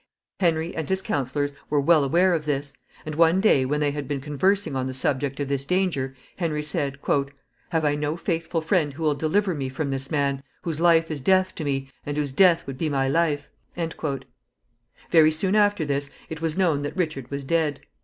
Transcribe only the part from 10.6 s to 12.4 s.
whose life is death to me, and whose